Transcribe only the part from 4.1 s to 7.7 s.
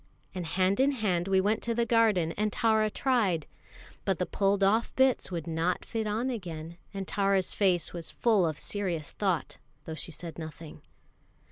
the pulled off bits would not fit on again; and Tara's